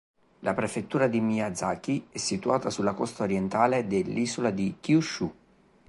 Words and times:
La 0.39 0.55
prefettura 0.55 1.05
di 1.05 1.21
Miyazaki 1.21 2.07
è 2.09 2.17
situata 2.17 2.71
sulla 2.71 2.95
costa 2.95 3.21
orientale 3.21 3.85
dell'isola 3.85 4.49
di 4.49 4.77
Kyūshū. 4.81 5.29